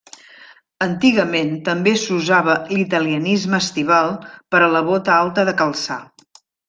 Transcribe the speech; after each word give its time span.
Antigament 0.85 1.51
també 1.67 1.93
s'usava 2.05 2.55
l'italianisme 2.77 3.59
estival 3.67 4.11
per 4.55 4.63
a 4.69 4.71
la 4.77 4.83
bota 4.89 5.15
alta 5.19 5.45
de 5.51 5.55
calçar. 5.61 6.01